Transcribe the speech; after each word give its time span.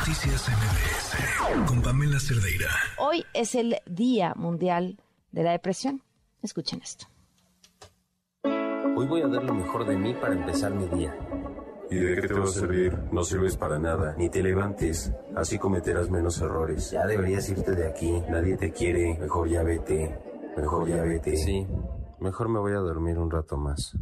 Noticias 0.00 0.48
MBS 0.48 1.68
con 1.68 1.82
Pamela 1.82 2.18
Cerdeira. 2.18 2.70
Hoy 2.96 3.22
es 3.34 3.54
el 3.54 3.76
Día 3.84 4.32
Mundial 4.34 4.98
de 5.30 5.42
la 5.42 5.50
Depresión. 5.50 6.02
Escuchen 6.40 6.80
esto. 6.80 7.04
Hoy 8.42 9.06
voy 9.06 9.20
a 9.20 9.28
dar 9.28 9.44
lo 9.44 9.52
mejor 9.52 9.86
de 9.86 9.98
mí 9.98 10.14
para 10.14 10.32
empezar 10.32 10.72
mi 10.72 10.88
día. 10.88 11.14
¿Y 11.90 11.96
de 11.96 12.14
qué 12.14 12.28
te 12.28 12.32
va 12.32 12.44
a 12.44 12.46
servir? 12.46 12.98
No 13.12 13.22
sirves 13.24 13.58
para 13.58 13.78
nada. 13.78 14.14
Ni 14.16 14.30
te 14.30 14.42
levantes, 14.42 15.12
así 15.36 15.58
cometerás 15.58 16.08
menos 16.08 16.40
errores. 16.40 16.92
Ya 16.92 17.06
deberías 17.06 17.50
irte 17.50 17.72
de 17.72 17.86
aquí. 17.86 18.22
Nadie 18.30 18.56
te 18.56 18.72
quiere. 18.72 19.18
Mejor 19.18 19.50
ya 19.50 19.62
vete. 19.62 20.18
Mejor 20.56 20.88
ya 20.88 21.02
vete. 21.02 21.36
Sí, 21.36 21.66
mejor 22.20 22.48
me 22.48 22.58
voy 22.58 22.72
a 22.72 22.78
dormir 22.78 23.18
un 23.18 23.30
rato 23.30 23.58
más. 23.58 23.94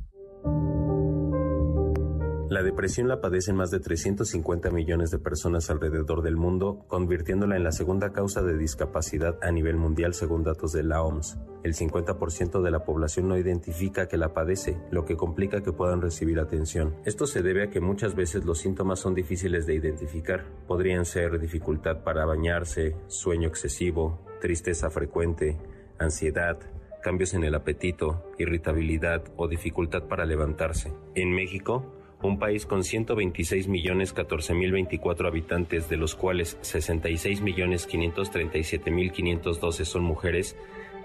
La 2.50 2.62
depresión 2.62 3.08
la 3.08 3.20
padecen 3.20 3.56
más 3.56 3.70
de 3.70 3.78
350 3.78 4.70
millones 4.70 5.10
de 5.10 5.18
personas 5.18 5.68
alrededor 5.68 6.22
del 6.22 6.36
mundo, 6.36 6.82
convirtiéndola 6.88 7.56
en 7.56 7.62
la 7.62 7.72
segunda 7.72 8.14
causa 8.14 8.40
de 8.40 8.56
discapacidad 8.56 9.38
a 9.42 9.50
nivel 9.52 9.76
mundial 9.76 10.14
según 10.14 10.44
datos 10.44 10.72
de 10.72 10.82
la 10.82 11.02
OMS. 11.02 11.36
El 11.62 11.74
50% 11.74 12.62
de 12.62 12.70
la 12.70 12.86
población 12.86 13.28
no 13.28 13.36
identifica 13.36 14.08
que 14.08 14.16
la 14.16 14.32
padece, 14.32 14.80
lo 14.90 15.04
que 15.04 15.18
complica 15.18 15.62
que 15.62 15.74
puedan 15.74 16.00
recibir 16.00 16.40
atención. 16.40 16.96
Esto 17.04 17.26
se 17.26 17.42
debe 17.42 17.64
a 17.64 17.70
que 17.70 17.80
muchas 17.80 18.14
veces 18.14 18.46
los 18.46 18.60
síntomas 18.60 18.98
son 18.98 19.14
difíciles 19.14 19.66
de 19.66 19.74
identificar. 19.74 20.46
Podrían 20.66 21.04
ser 21.04 21.38
dificultad 21.38 22.02
para 22.02 22.24
bañarse, 22.24 22.96
sueño 23.08 23.48
excesivo, 23.48 24.20
tristeza 24.40 24.88
frecuente, 24.88 25.58
ansiedad, 25.98 26.58
cambios 27.02 27.34
en 27.34 27.44
el 27.44 27.54
apetito, 27.54 28.24
irritabilidad 28.38 29.22
o 29.36 29.48
dificultad 29.48 30.04
para 30.04 30.24
levantarse. 30.24 30.94
En 31.14 31.30
México, 31.32 31.97
un 32.22 32.38
país 32.38 32.66
con 32.66 32.82
126 32.82 33.68
millones 33.68 34.12
14 34.12 34.54
mil 34.54 34.72
24 34.72 35.28
habitantes, 35.28 35.88
de 35.88 35.96
los 35.96 36.14
cuales 36.14 36.58
66 36.62 37.40
millones 37.40 37.86
537 37.86 38.90
mil 38.90 39.12
512 39.12 39.84
son 39.84 40.02
mujeres, 40.02 40.56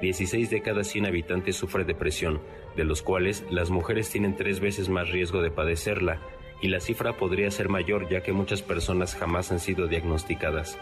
16 0.02 0.50
de 0.50 0.62
cada 0.62 0.84
100 0.84 1.06
habitantes 1.06 1.56
sufre 1.56 1.86
depresión, 1.86 2.42
de 2.76 2.84
los 2.84 3.02
cuales 3.02 3.46
las 3.50 3.70
mujeres 3.70 4.10
tienen 4.10 4.36
tres 4.36 4.60
veces 4.60 4.90
más 4.90 5.10
riesgo 5.10 5.42
de 5.42 5.52
padecerla, 5.52 6.20
y 6.62 6.70
la 6.70 6.80
cifra 6.80 7.18
podría 7.18 7.52
ser 7.52 7.70
mayor 7.70 8.10
ya 8.10 8.22
que 8.22 8.34
muchas 8.34 8.62
personas 8.62 9.16
jamás 9.16 9.52
han 9.52 9.60
sido 9.60 9.88
diagnosticadas. 9.88 10.80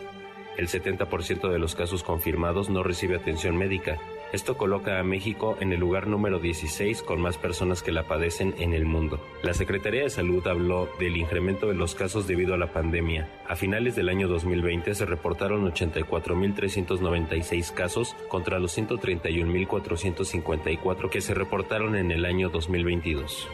El 0.57 0.67
70% 0.67 1.49
de 1.49 1.59
los 1.59 1.75
casos 1.75 2.03
confirmados 2.03 2.69
no 2.69 2.83
recibe 2.83 3.15
atención 3.15 3.57
médica. 3.57 3.99
Esto 4.31 4.55
coloca 4.55 4.99
a 4.99 5.03
México 5.03 5.57
en 5.59 5.73
el 5.73 5.81
lugar 5.81 6.07
número 6.07 6.39
16 6.39 7.03
con 7.03 7.19
más 7.19 7.37
personas 7.37 7.83
que 7.83 7.91
la 7.91 8.07
padecen 8.07 8.55
en 8.59 8.73
el 8.73 8.85
mundo. 8.85 9.19
La 9.43 9.53
Secretaría 9.53 10.03
de 10.03 10.09
Salud 10.09 10.47
habló 10.47 10.87
del 10.99 11.17
incremento 11.17 11.67
de 11.67 11.73
los 11.73 11.95
casos 11.95 12.27
debido 12.27 12.53
a 12.53 12.57
la 12.57 12.71
pandemia. 12.71 13.27
A 13.47 13.57
finales 13.57 13.97
del 13.97 14.07
año 14.07 14.29
2020 14.29 14.95
se 14.95 15.05
reportaron 15.05 15.69
84.396 15.69 17.73
casos 17.73 18.15
contra 18.29 18.57
los 18.59 18.77
131.454 18.77 21.09
que 21.09 21.19
se 21.19 21.33
reportaron 21.33 21.97
en 21.97 22.11
el 22.11 22.23
año 22.23 22.49
2022. 22.49 23.49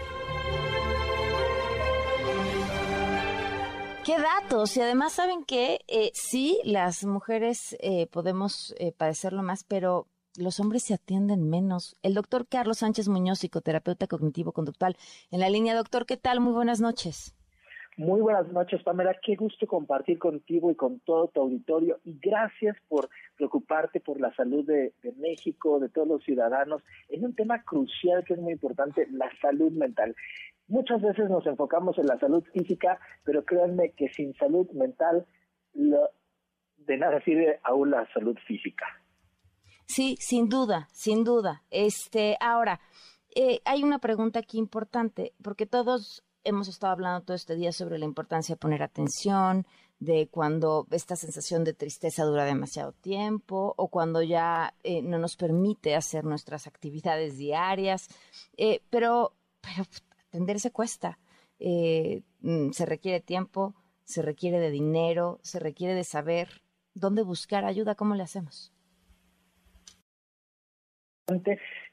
¿Qué 4.06 4.20
datos? 4.20 4.78
Y 4.78 4.82
además 4.82 5.14
saben 5.14 5.44
que 5.44 5.80
eh, 5.88 6.12
sí, 6.14 6.62
las 6.64 7.04
mujeres 7.04 7.76
eh, 7.82 8.06
podemos 8.08 8.74
eh, 8.78 8.94
padecerlo 8.94 9.44
más, 9.44 9.66
pero 9.66 10.08
los 10.38 10.60
hombres 10.60 10.84
se 10.84 10.94
atienden 10.94 11.50
menos. 11.50 11.98
El 12.04 12.14
doctor 12.14 12.48
Carlos 12.48 12.78
Sánchez 12.78 13.10
Muñoz, 13.10 13.40
psicoterapeuta 13.40 14.08
cognitivo-conductual. 14.08 14.96
En 15.32 15.40
la 15.40 15.50
línea, 15.50 15.76
doctor, 15.76 16.06
¿qué 16.06 16.16
tal? 16.16 16.40
Muy 16.40 16.54
buenas 16.54 16.80
noches. 16.80 17.34
Muy 17.98 18.22
buenas 18.22 18.48
noches, 18.52 18.84
Pamela. 18.84 19.16
Qué 19.24 19.36
gusto 19.36 19.66
compartir 19.66 20.20
contigo 20.20 20.70
y 20.70 20.76
con 20.76 21.00
todo 21.00 21.30
tu 21.30 21.42
auditorio. 21.42 22.00
Y 22.04 22.20
gracias 22.22 22.78
por 22.88 23.10
preocuparte 23.36 24.00
por 24.00 24.22
la 24.22 24.32
salud 24.36 24.64
de, 24.64 24.94
México, 25.18 25.80
de 25.80 25.90
todos 25.90 26.08
los 26.08 26.24
ciudadanos, 26.24 26.84
en 27.10 27.26
un 27.26 27.34
tema 27.34 27.64
crucial 27.64 28.24
que 28.24 28.36
es 28.36 28.40
muy 28.40 28.54
importante, 28.54 29.08
la 29.10 29.28
salud 29.42 29.72
mental. 29.72 30.16
Muchas 30.68 31.02
veces 31.02 31.28
nos 31.32 31.48
enfocamos 31.48 31.98
en 31.98 32.06
la 32.06 32.20
salud 32.20 32.44
física, 32.54 33.00
pero 33.24 33.44
créanme 33.44 33.94
que 33.94 34.10
sin 34.10 34.36
salud 34.36 34.70
mental 34.74 35.26
lo, 35.74 36.10
de 36.78 36.98
nada 36.98 37.20
sirve 37.24 37.60
aún 37.64 37.90
la 37.90 38.08
salud 38.14 38.38
física. 38.46 38.86
Sí, 39.88 40.18
sin 40.20 40.50
duda, 40.50 40.90
sin 40.92 41.24
duda. 41.24 41.64
Este, 41.72 42.38
ahora, 42.40 42.80
eh, 43.36 43.62
hay 43.66 43.84
una 43.84 44.00
pregunta 44.00 44.40
aquí 44.40 44.58
importante, 44.58 45.34
porque 45.42 45.66
todos 45.66 46.24
hemos 46.44 46.68
estado 46.68 46.94
hablando 46.94 47.24
todo 47.24 47.36
este 47.36 47.56
día 47.56 47.72
sobre 47.72 47.98
la 47.98 48.06
importancia 48.06 48.56
de 48.56 48.60
poner 48.60 48.84
atención, 48.84 49.66
de 50.00 50.28
cuando 50.30 50.88
esta 50.92 51.16
sensación 51.16 51.64
de 51.64 51.74
tristeza 51.74 52.24
dura 52.24 52.46
demasiado 52.46 52.92
tiempo 52.94 53.74
o 53.78 53.88
cuando 53.88 54.22
ya 54.22 54.76
eh, 54.84 55.02
no 55.02 55.18
nos 55.18 55.36
permite 55.36 55.96
hacer 55.96 56.24
nuestras 56.24 56.68
actividades 56.68 57.38
diarias. 57.38 58.08
Eh, 58.58 58.82
pero, 58.90 59.34
pero 59.62 59.88
atenderse 60.28 60.72
cuesta. 60.72 61.20
Eh, 61.60 62.22
mm, 62.42 62.72
se 62.72 62.86
requiere 62.86 63.20
tiempo, 63.22 63.74
se 64.04 64.22
requiere 64.22 64.60
de 64.60 64.70
dinero, 64.70 65.40
se 65.42 65.60
requiere 65.60 65.96
de 65.96 66.04
saber 66.04 66.62
dónde 66.94 67.24
buscar 67.24 67.66
ayuda, 67.66 67.96
¿cómo 67.96 68.16
le 68.16 68.24
hacemos? 68.24 68.72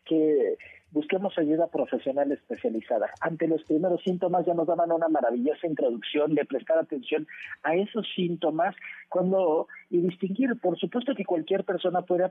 Que 0.04 0.56
busquemos 0.92 1.36
ayuda 1.36 1.66
profesional 1.66 2.30
especializada. 2.30 3.10
Ante 3.20 3.48
los 3.48 3.64
primeros 3.64 4.00
síntomas 4.02 4.46
ya 4.46 4.54
nos 4.54 4.68
daban 4.68 4.92
una 4.92 5.08
maravillosa 5.08 5.66
introducción 5.66 6.34
de 6.34 6.44
prestar 6.44 6.78
atención 6.78 7.26
a 7.64 7.74
esos 7.74 8.06
síntomas 8.14 8.76
cuando 9.08 9.66
y 9.90 9.98
distinguir, 9.98 10.50
por 10.60 10.78
supuesto 10.78 11.14
que 11.16 11.24
cualquier 11.24 11.64
persona 11.64 12.02
puede 12.02 12.30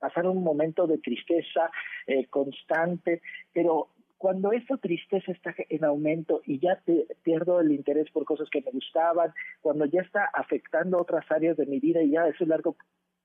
pasar 0.00 0.26
un 0.26 0.42
momento 0.42 0.88
de 0.88 0.98
tristeza 0.98 1.70
eh, 2.08 2.26
constante, 2.26 3.22
pero 3.52 3.90
cuando 4.18 4.52
esa 4.52 4.76
tristeza 4.76 5.32
está 5.32 5.54
en 5.68 5.84
aumento 5.84 6.42
y 6.44 6.58
ya 6.58 6.80
te, 6.84 7.06
pierdo 7.22 7.60
el 7.60 7.70
interés 7.70 8.10
por 8.10 8.24
cosas 8.24 8.50
que 8.50 8.60
me 8.60 8.72
gustaban, 8.72 9.32
cuando 9.62 9.86
ya 9.86 10.02
está 10.02 10.28
afectando 10.34 11.00
otras 11.00 11.24
áreas 11.30 11.56
de 11.56 11.64
mi 11.64 11.78
vida 11.78 12.02
y 12.02 12.10
ya 12.10 12.26
es 12.26 12.38
un 12.40 12.48
largo 12.48 12.76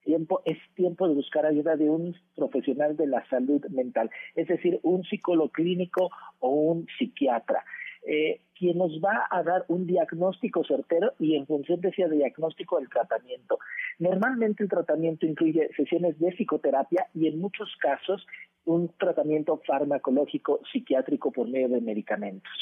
tiempo, 0.06 0.42
es 0.46 0.58
tiempo 0.76 1.08
de 1.08 1.16
buscar 1.16 1.46
ayuda 1.46 1.76
de 1.76 1.90
un 1.90 2.16
profesional 2.36 2.96
de 2.96 3.08
la 3.08 3.28
salud 3.30 3.66
mental, 3.70 4.10
es 4.36 4.48
decir, 4.48 4.80
un 4.84 5.04
psicólogo 5.04 5.50
clínico 5.50 6.10
o 6.40 6.50
un 6.50 6.88
psiquiatra. 6.98 7.66
Eh, 8.08 8.42
quien 8.58 8.78
nos 8.78 8.92
va 9.04 9.28
a 9.32 9.42
dar 9.42 9.66
un 9.68 9.88
diagnóstico 9.88 10.64
certero 10.64 11.14
y 11.20 11.36
en 11.36 11.48
función 11.48 11.82
de 11.82 11.90
ese 11.90 12.08
diagnóstico 12.08 12.78
el 12.78 12.88
tratamiento. 12.88 13.58
Normalmente 13.98 14.64
el 14.64 14.70
tratamiento 14.70 15.26
incluye 15.26 15.70
sesiones 15.76 16.18
de 16.20 16.32
psicoterapia 16.32 17.08
y 17.16 17.28
en 17.28 17.40
muchos 17.40 17.76
casos 17.82 18.26
un 18.64 18.94
tratamiento 18.98 19.60
farmacológico 19.66 20.62
psiquiátrico 20.72 21.32
por 21.32 21.50
medio 21.50 21.68
de 21.70 21.82
medicamentos. 21.82 22.54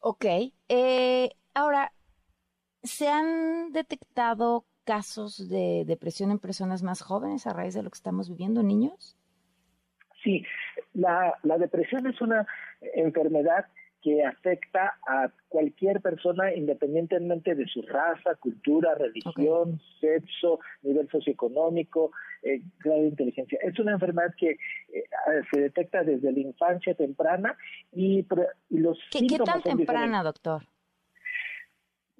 Ok. 0.00 0.24
Eh, 0.68 1.30
ahora, 1.54 1.92
¿se 2.82 3.08
han 3.08 3.72
detectado 3.72 4.66
casos 4.90 5.48
de 5.48 5.84
depresión 5.86 6.32
en 6.32 6.40
personas 6.40 6.82
más 6.82 7.00
jóvenes 7.00 7.46
a 7.46 7.52
raíz 7.52 7.74
de 7.74 7.82
lo 7.84 7.90
que 7.90 7.96
estamos 7.96 8.28
viviendo, 8.28 8.60
niños? 8.64 9.16
Sí, 10.24 10.44
la, 10.94 11.32
la 11.44 11.58
depresión 11.58 12.08
es 12.08 12.20
una 12.20 12.44
enfermedad 12.96 13.66
que 14.02 14.24
afecta 14.24 14.98
a 15.06 15.28
cualquier 15.48 16.00
persona 16.00 16.52
independientemente 16.52 17.54
de 17.54 17.66
su 17.66 17.82
raza, 17.82 18.34
cultura, 18.34 18.96
religión, 18.96 19.80
sexo, 20.00 20.58
nivel 20.82 21.08
socioeconómico, 21.08 22.10
eh, 22.42 22.60
grado 22.82 23.02
de 23.02 23.08
inteligencia. 23.08 23.60
Es 23.62 23.78
una 23.78 23.92
enfermedad 23.92 24.34
que 24.36 24.50
eh, 24.50 25.04
se 25.52 25.60
detecta 25.60 26.02
desde 26.02 26.32
la 26.32 26.40
infancia 26.40 26.94
temprana 26.94 27.56
y, 27.92 28.26
y 28.70 28.78
los 28.78 28.98
¿Qué, 29.12 29.24
¿Qué 29.24 29.38
tan 29.38 29.62
temprana, 29.62 30.24
doctor? 30.24 30.64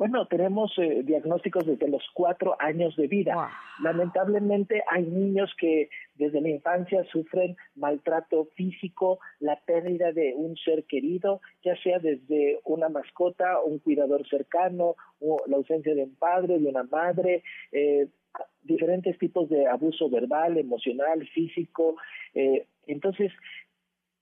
Bueno, 0.00 0.24
tenemos 0.24 0.72
eh, 0.78 1.02
diagnósticos 1.04 1.66
desde 1.66 1.86
los 1.86 2.02
cuatro 2.14 2.56
años 2.58 2.96
de 2.96 3.06
vida. 3.06 3.50
Lamentablemente 3.82 4.82
hay 4.90 5.02
niños 5.02 5.54
que 5.58 5.90
desde 6.14 6.40
la 6.40 6.48
infancia 6.48 7.04
sufren 7.12 7.54
maltrato 7.74 8.46
físico, 8.56 9.18
la 9.40 9.60
pérdida 9.60 10.10
de 10.12 10.32
un 10.34 10.56
ser 10.56 10.84
querido, 10.84 11.42
ya 11.62 11.76
sea 11.82 11.98
desde 11.98 12.60
una 12.64 12.88
mascota, 12.88 13.60
un 13.60 13.78
cuidador 13.78 14.26
cercano, 14.26 14.96
o 15.20 15.42
la 15.46 15.58
ausencia 15.58 15.94
de 15.94 16.04
un 16.04 16.14
padre, 16.14 16.58
de 16.58 16.66
una 16.66 16.84
madre, 16.84 17.42
eh, 17.70 18.08
diferentes 18.62 19.18
tipos 19.18 19.50
de 19.50 19.66
abuso 19.66 20.08
verbal, 20.08 20.56
emocional, 20.56 21.28
físico. 21.28 21.96
Eh, 22.32 22.64
entonces, 22.86 23.30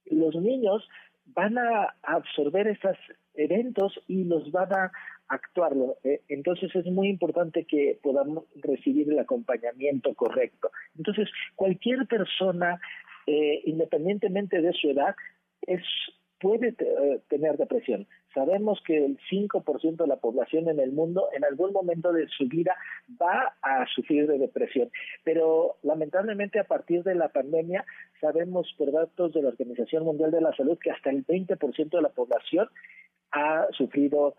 los 0.07 0.35
niños 0.35 0.85
van 1.27 1.57
a 1.57 1.95
absorber 2.01 2.67
esos 2.67 2.97
eventos 3.33 3.97
y 4.07 4.25
los 4.25 4.51
van 4.51 4.73
a 4.73 4.91
actuarlo. 5.29 5.97
Eh, 6.03 6.21
entonces 6.27 6.75
es 6.75 6.85
muy 6.85 7.07
importante 7.07 7.65
que 7.65 7.99
podamos 8.01 8.45
recibir 8.55 9.09
el 9.09 9.19
acompañamiento 9.19 10.13
correcto. 10.15 10.71
Entonces, 10.97 11.29
cualquier 11.55 12.07
persona, 12.07 12.81
eh, 13.27 13.61
independientemente 13.65 14.61
de 14.61 14.73
su 14.73 14.89
edad, 14.89 15.15
es 15.61 15.81
puede 16.39 16.69
eh, 16.69 17.21
tener 17.27 17.57
depresión. 17.57 18.07
Sabemos 18.33 18.81
que 18.85 19.05
el 19.05 19.19
5% 19.29 19.97
de 19.97 20.07
la 20.07 20.17
población 20.17 20.69
en 20.69 20.79
el 20.79 20.91
mundo 20.91 21.27
en 21.35 21.43
algún 21.43 21.73
momento 21.73 22.13
de 22.13 22.27
su 22.27 22.47
vida 22.47 22.75
va 23.21 23.55
a 23.61 23.85
sufrir 23.93 24.27
de 24.27 24.37
depresión, 24.37 24.89
pero 25.23 25.77
lamentablemente 25.83 26.59
a 26.59 26.63
partir 26.63 27.03
de 27.03 27.15
la 27.15 27.29
pandemia 27.29 27.83
sabemos 28.21 28.73
por 28.77 28.91
datos 28.91 29.33
de 29.33 29.41
la 29.41 29.49
Organización 29.49 30.05
Mundial 30.05 30.31
de 30.31 30.41
la 30.41 30.55
Salud 30.55 30.77
que 30.81 30.91
hasta 30.91 31.09
el 31.09 31.25
20% 31.25 31.89
de 31.89 32.01
la 32.01 32.09
población 32.09 32.69
ha 33.31 33.67
sufrido 33.71 34.35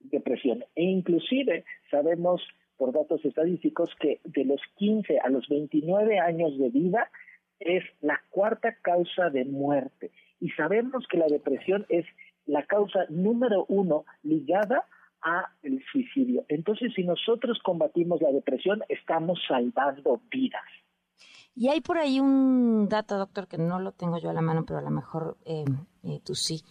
depresión 0.00 0.64
e 0.74 0.82
inclusive 0.82 1.64
sabemos 1.90 2.42
por 2.76 2.92
datos 2.92 3.24
estadísticos 3.24 3.90
que 4.00 4.20
de 4.24 4.44
los 4.44 4.60
15 4.76 5.18
a 5.18 5.28
los 5.28 5.48
29 5.48 6.18
años 6.18 6.58
de 6.58 6.70
vida 6.70 7.10
es 7.58 7.84
la 8.00 8.20
cuarta 8.30 8.74
causa 8.82 9.28
de 9.30 9.44
muerte 9.44 10.10
y 10.40 10.50
sabemos 10.50 11.06
que 11.08 11.18
la 11.18 11.26
depresión 11.26 11.84
es 11.88 12.06
la 12.46 12.64
causa 12.64 13.04
número 13.10 13.66
uno 13.68 14.04
ligada 14.22 14.86
a 15.22 15.52
el 15.62 15.82
suicidio. 15.92 16.44
Entonces, 16.48 16.92
si 16.94 17.04
nosotros 17.04 17.58
combatimos 17.62 18.22
la 18.22 18.32
depresión, 18.32 18.82
estamos 18.88 19.38
salvando 19.46 20.22
vidas. 20.30 20.64
Y 21.54 21.68
hay 21.68 21.80
por 21.80 21.98
ahí 21.98 22.20
un 22.20 22.88
dato, 22.88 23.18
doctor, 23.18 23.46
que 23.46 23.58
no 23.58 23.80
lo 23.80 23.92
tengo 23.92 24.18
yo 24.18 24.30
a 24.30 24.32
la 24.32 24.40
mano, 24.40 24.64
pero 24.64 24.78
a 24.78 24.82
lo 24.82 24.90
mejor 24.90 25.36
eh, 25.44 25.64
eh, 26.04 26.20
tú 26.24 26.34
sí, 26.34 26.62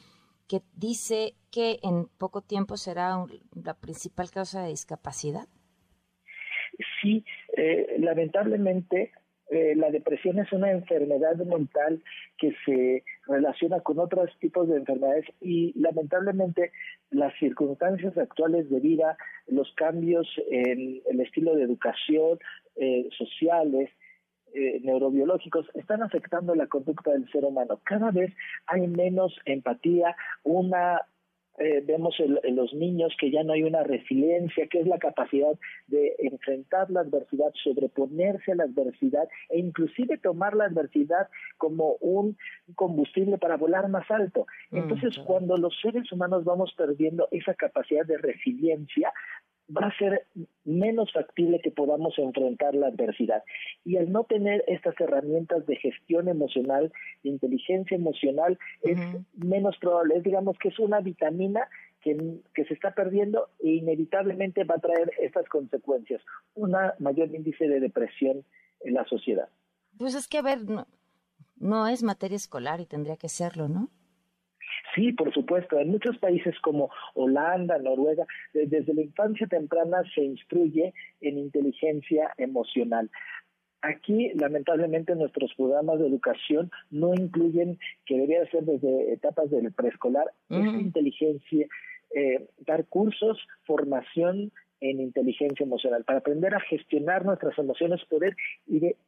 que 0.49 0.61
dice 0.75 1.35
que 1.51 1.79
en 1.83 2.07
poco 2.17 2.41
tiempo 2.41 2.75
será 2.75 3.25
la 3.63 3.75
principal 3.75 4.29
causa 4.31 4.63
de 4.63 4.69
discapacidad. 4.69 5.47
Sí, 7.01 7.23
eh, 7.55 7.95
lamentablemente 7.99 9.11
eh, 9.49 9.75
la 9.75 9.89
depresión 9.89 10.39
es 10.39 10.51
una 10.51 10.71
enfermedad 10.71 11.35
mental 11.37 12.03
que 12.37 12.53
se 12.65 13.03
relaciona 13.27 13.79
con 13.81 13.99
otros 13.99 14.29
tipos 14.39 14.69
de 14.69 14.77
enfermedades 14.77 15.25
y 15.41 15.73
lamentablemente 15.79 16.71
las 17.09 17.33
circunstancias 17.39 18.15
actuales 18.17 18.69
de 18.69 18.79
vida, 18.79 19.17
los 19.47 19.71
cambios 19.73 20.27
en 20.51 21.01
el 21.09 21.19
estilo 21.21 21.55
de 21.55 21.63
educación, 21.63 22.39
eh, 22.75 23.09
sociales, 23.17 23.89
eh, 24.53 24.79
neurobiológicos 24.81 25.65
están 25.73 26.03
afectando 26.03 26.55
la 26.55 26.67
conducta 26.67 27.11
del 27.11 27.29
ser 27.31 27.45
humano. 27.45 27.79
Cada 27.83 28.11
vez 28.11 28.33
hay 28.67 28.87
menos 28.87 29.37
empatía, 29.45 30.15
una 30.43 31.01
eh, 31.59 31.83
vemos 31.85 32.15
en, 32.19 32.55
los 32.55 32.73
niños 32.73 33.13
que 33.19 33.31
ya 33.31 33.43
no 33.43 33.51
hay 33.51 33.63
una 33.63 33.83
resiliencia, 33.83 34.67
que 34.67 34.79
es 34.79 34.87
la 34.87 34.97
capacidad 34.97 35.59
de 35.87 36.15
enfrentar 36.19 36.89
la 36.89 37.01
adversidad, 37.01 37.51
sobreponerse 37.61 38.53
a 38.53 38.55
la 38.55 38.63
adversidad 38.63 39.27
e 39.49 39.59
inclusive 39.59 40.17
tomar 40.17 40.55
la 40.55 40.65
adversidad 40.65 41.27
como 41.57 41.97
un 41.99 42.37
combustible 42.75 43.37
para 43.37 43.57
volar 43.57 43.89
más 43.89 44.09
alto. 44.09 44.47
Mm, 44.71 44.77
Entonces, 44.77 45.17
cuando 45.25 45.57
los 45.57 45.77
seres 45.81 46.09
humanos 46.13 46.45
vamos 46.45 46.73
perdiendo 46.77 47.27
esa 47.31 47.53
capacidad 47.53 48.05
de 48.05 48.17
resiliencia, 48.17 49.11
va 49.75 49.87
a 49.87 49.97
ser 49.97 50.25
menos 50.65 51.11
factible 51.13 51.59
que 51.61 51.71
podamos 51.71 52.17
enfrentar 52.17 52.75
la 52.75 52.87
adversidad. 52.87 53.43
Y 53.85 53.97
al 53.97 54.11
no 54.11 54.23
tener 54.23 54.63
estas 54.67 54.99
herramientas 54.99 55.65
de 55.65 55.75
gestión 55.75 56.27
emocional, 56.27 56.91
de 57.23 57.29
inteligencia 57.29 57.95
emocional, 57.95 58.57
es 58.81 58.97
menos 59.35 59.77
probable. 59.77 60.17
Es, 60.17 60.23
digamos 60.23 60.57
que 60.57 60.69
es 60.69 60.79
una 60.79 60.99
vitamina 61.01 61.67
que, 62.01 62.39
que, 62.53 62.65
se 62.65 62.73
está 62.73 62.93
perdiendo 62.93 63.49
e 63.59 63.71
inevitablemente 63.71 64.63
va 64.63 64.75
a 64.75 64.79
traer 64.79 65.11
estas 65.19 65.47
consecuencias, 65.49 66.21
un 66.55 66.75
mayor 66.99 67.33
índice 67.33 67.67
de 67.67 67.79
depresión 67.79 68.43
en 68.81 68.93
la 68.93 69.05
sociedad. 69.05 69.49
Pues 69.97 70.15
es 70.15 70.27
que, 70.27 70.37
a 70.37 70.41
ver, 70.41 70.63
no, 70.63 70.87
no 71.57 71.87
es 71.87 72.03
materia 72.03 72.37
escolar 72.37 72.79
y 72.79 72.85
tendría 72.85 73.17
que 73.17 73.29
serlo, 73.29 73.67
¿no? 73.67 73.89
Sí, 74.95 75.11
por 75.13 75.33
supuesto. 75.33 75.79
En 75.79 75.89
muchos 75.89 76.17
países 76.17 76.57
como 76.61 76.89
Holanda, 77.13 77.77
Noruega, 77.77 78.25
desde 78.53 78.93
la 78.93 79.01
infancia 79.01 79.47
temprana 79.47 80.03
se 80.15 80.21
instruye 80.21 80.93
en 81.21 81.37
inteligencia 81.37 82.33
emocional. 82.37 83.09
Aquí, 83.81 84.31
lamentablemente, 84.35 85.15
nuestros 85.15 85.53
programas 85.55 85.99
de 85.99 86.07
educación 86.07 86.69
no 86.91 87.13
incluyen, 87.13 87.79
que 88.05 88.15
debería 88.15 88.45
ser 88.51 88.63
desde 88.63 89.13
etapas 89.13 89.49
del 89.49 89.71
preescolar, 89.71 90.27
esa 90.49 90.77
inteligencia, 90.77 91.67
eh, 92.13 92.47
dar 92.65 92.85
cursos, 92.87 93.37
formación 93.63 94.51
en 94.81 95.01
inteligencia 95.01 95.63
emocional, 95.63 96.03
para 96.05 96.19
aprender 96.19 96.55
a 96.55 96.59
gestionar 96.61 97.25
nuestras 97.25 97.57
emociones, 97.57 98.03
poder 98.05 98.35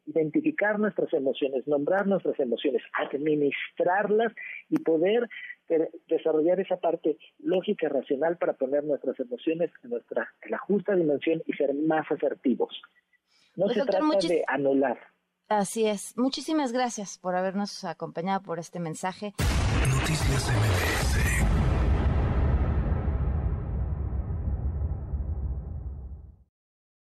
identificar 0.06 0.78
nuestras 0.78 1.12
emociones, 1.14 1.66
nombrar 1.66 2.06
nuestras 2.06 2.38
emociones, 2.40 2.82
administrarlas 2.92 4.32
y 4.68 4.78
poder 4.78 5.28
desarrollar 6.08 6.60
esa 6.60 6.76
parte 6.76 7.18
lógica 7.38 7.86
y 7.86 7.88
racional 7.88 8.36
para 8.36 8.54
poner 8.54 8.84
nuestras 8.84 9.18
emociones 9.20 9.70
en, 9.82 9.90
nuestra, 9.90 10.28
en 10.42 10.50
la 10.50 10.58
justa 10.58 10.94
dimensión 10.94 11.42
y 11.46 11.52
ser 11.52 11.74
más 11.74 12.10
asertivos. 12.10 12.80
No 13.56 13.66
pues, 13.66 13.76
se 13.76 13.84
trata 13.84 14.04
de 14.28 14.44
anular. 14.46 14.98
Así 15.48 15.86
es. 15.86 16.16
Muchísimas 16.16 16.72
gracias 16.72 17.18
por 17.18 17.36
habernos 17.36 17.84
acompañado 17.84 18.42
por 18.42 18.58
este 18.58 18.80
mensaje. 18.80 19.34
Noticias 19.88 20.50
MBS 20.50 21.51